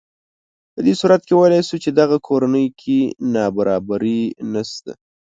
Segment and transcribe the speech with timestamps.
[0.73, 2.99] په دې صورت کې ویلی شو چې دغه کورنۍ کې
[3.33, 4.21] نابرابري
[4.53, 4.91] نهشته